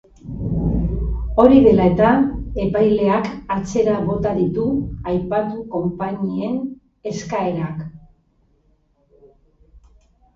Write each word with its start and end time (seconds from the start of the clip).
Hori 1.41 1.57
dela 1.65 1.83
eta, 1.89 2.13
epaileak 2.63 3.27
atzera 3.55 3.97
bota 4.07 4.31
ditu 4.37 4.65
aipatu 5.11 5.61
konpainien 5.75 6.55
eskaerak. 7.13 7.85